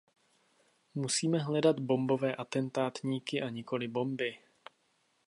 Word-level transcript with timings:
Musíme 0.93 1.39
hledat 1.39 1.79
bombové 1.79 2.35
atentátníky 2.35 3.41
a 3.41 3.49
nikoli 3.49 3.87
bomby. 3.87 4.37